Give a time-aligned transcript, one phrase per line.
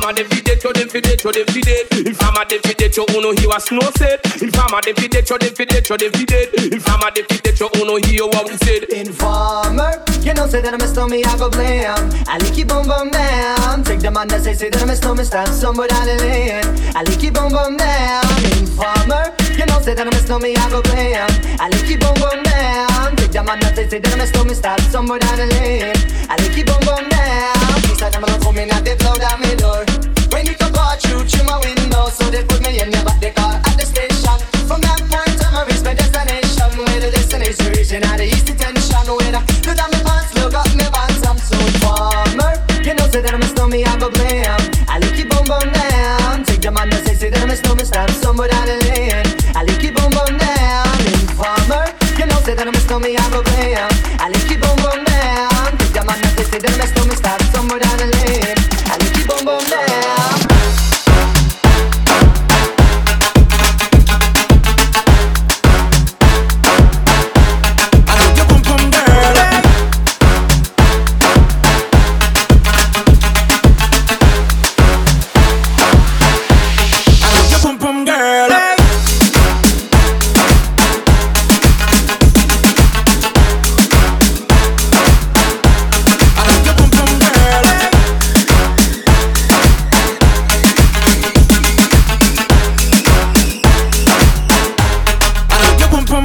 [0.00, 2.06] Informer dem fi dead, yo dem fi dead, yo dem fi dead.
[2.06, 4.18] Informer dem fi dead, yo uno hear what Snow said.
[4.40, 6.48] Informer dem fi dead, yo dem fi dead, yo dem fi dead.
[6.72, 8.84] Informer dem fi dead, yo uno hear what we said.
[8.84, 11.92] Informer, you know say that I'm a stormy, I go blame.
[12.26, 13.84] I like you boom boom down.
[13.84, 16.64] Take the man that say say that I'm a stormy, stand somewhere down the lane.
[16.96, 18.24] I like you boom boom down.
[18.56, 21.28] Informer, you know say that I'm a stormy, I go blame.
[21.60, 23.16] I like you boom boom down.
[23.20, 25.92] Take the man that say say that I'm a stormy, stand somewhere down the lane.
[26.32, 27.39] I like you boom boom down.
[47.92, 49.26] I'm a stand somewhere down the lane.
[49.56, 50.98] I you boom boom down.
[51.20, 51.86] Informer,
[52.18, 53.89] you know, say that I'm a stormy, I go blame.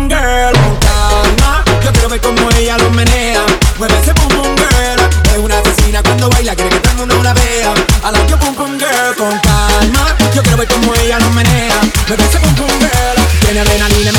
[0.07, 0.53] Boom girl.
[0.79, 3.45] Calma, yo quiero ver cómo ella lo menea.
[3.77, 4.99] Mueve ese boom boom girl.
[5.31, 7.73] Es una asesina cuando baila, quiere que todo el mundo la vea.
[8.03, 9.15] I like your boom boom girl.
[9.17, 11.79] Con calma, yo quiero ver cómo ella lo menea.
[12.07, 13.17] Mueve ese boom boom girl.
[13.41, 14.11] Tiene adrenalina,